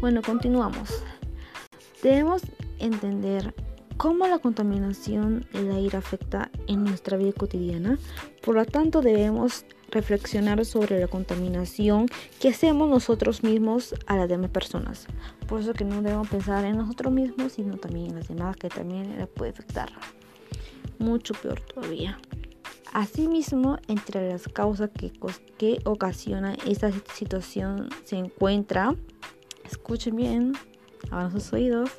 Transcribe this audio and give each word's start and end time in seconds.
Bueno, 0.00 0.22
continuamos. 0.22 1.02
Debemos 2.04 2.42
entender 2.78 3.52
cómo 3.96 4.28
la 4.28 4.38
contaminación 4.38 5.44
del 5.52 5.72
aire 5.72 5.98
afecta 5.98 6.52
en 6.68 6.84
nuestra 6.84 7.16
vida 7.16 7.32
cotidiana. 7.32 7.98
Por 8.44 8.54
lo 8.54 8.64
tanto, 8.64 9.00
debemos 9.00 9.66
reflexionar 9.90 10.64
sobre 10.64 11.00
la 11.00 11.08
contaminación 11.08 12.06
que 12.38 12.50
hacemos 12.50 12.88
nosotros 12.88 13.42
mismos 13.42 13.96
a 14.06 14.16
las 14.16 14.28
demás 14.28 14.50
personas. 14.50 15.08
Por 15.48 15.62
eso 15.62 15.72
que 15.72 15.84
no 15.84 16.00
debemos 16.00 16.28
pensar 16.28 16.64
en 16.64 16.76
nosotros 16.76 17.12
mismos, 17.12 17.54
sino 17.54 17.76
también 17.76 18.10
en 18.10 18.16
las 18.16 18.28
demás, 18.28 18.56
que 18.56 18.68
también 18.68 19.18
les 19.18 19.26
puede 19.26 19.50
afectar. 19.50 19.90
Mucho 21.00 21.34
peor 21.34 21.60
todavía. 21.60 22.20
Asimismo, 22.92 23.78
entre 23.88 24.30
las 24.30 24.46
causas 24.46 24.90
que, 24.90 25.12
que 25.58 25.80
ocasionan 25.84 26.56
esta 26.66 26.92
situación 27.12 27.88
se 28.04 28.16
encuentra, 28.16 28.94
escuchen 29.68 30.16
bien, 30.16 30.52
abran 31.10 31.32
sus 31.32 31.52
oídos, 31.52 31.90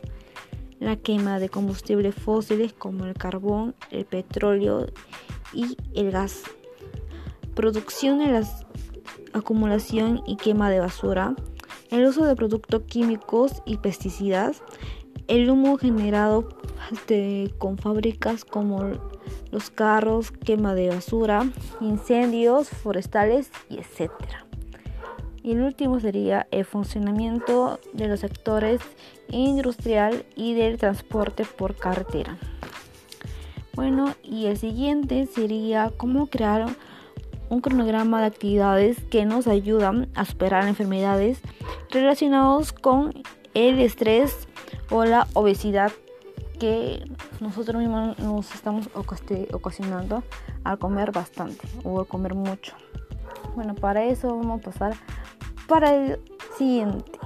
la 0.80 0.96
quema 0.96 1.40
de 1.40 1.50
combustibles 1.50 2.16
fósiles 2.16 2.74
como 2.74 3.06
el 3.06 3.14
carbón, 3.14 3.76
el 3.92 4.06
petróleo 4.06 4.88
y 5.54 5.78
el 5.94 6.12
gas, 6.12 6.44
producción 7.56 8.20
de 8.20 8.28
la 8.28 8.48
acumulación 9.34 10.24
y 10.26 10.38
quema 10.38 10.70
de 10.70 10.80
basura, 10.80 11.36
el 11.92 12.06
uso 12.06 12.26
de 12.26 12.36
productos 12.36 12.84
químicos 12.84 13.62
y 13.66 13.78
pesticidas, 13.78 14.62
el 15.28 15.50
humo 15.50 15.78
generado 15.78 16.50
con 17.58 17.78
fábricas 17.78 18.46
como 18.46 18.92
los 19.52 19.70
carros, 19.70 20.32
quema 20.32 20.74
de 20.74 20.90
basura, 20.90 21.50
incendios 21.82 22.70
forestales 22.70 23.52
y 23.70 23.78
etcétera. 23.78 24.49
Y 25.44 25.52
el 25.52 25.62
último 25.62 26.00
sería 26.00 26.48
el 26.52 26.66
funcionamiento 26.66 27.80
de 27.94 28.08
los 28.08 28.20
sectores 28.20 28.82
industrial 29.30 30.26
y 30.36 30.54
del 30.54 30.78
transporte 30.78 31.46
por 31.46 31.76
carretera. 31.76 32.38
Bueno, 33.74 34.14
y 34.24 34.48
el 34.48 34.58
siguiente 34.58 35.26
sería 35.28 35.92
cómo 35.96 36.28
crear 36.28 36.66
un 37.50 37.62
cronograma 37.62 38.22
de 38.22 38.28
actividades 38.28 39.04
que 39.06 39.26
nos 39.26 39.48
ayudan 39.48 40.10
a 40.16 40.26
superar 40.26 40.68
enfermedades 40.68 41.40
relacionadas 41.90 42.74
con 42.74 43.14
el 43.54 43.80
estrés 43.80 44.48
o 44.90 45.06
la 45.06 45.28
obesidad 45.34 45.92
que 46.60 47.04
nosotros 47.40 47.82
mismos 47.82 48.20
nos 48.20 48.54
estamos 48.54 48.90
ocasionando 48.94 50.24
al 50.64 50.78
comer 50.78 51.12
bastante 51.12 51.68
o 51.84 52.02
al 52.02 52.08
comer 52.08 52.36
mucho. 52.36 52.74
Bueno, 53.56 53.76
para 53.76 54.04
eso 54.04 54.36
vamos 54.36 54.60
a 54.60 54.64
pasar 54.64 54.94
para 55.70 55.96
el 55.96 56.20
siguiente. 56.58 57.19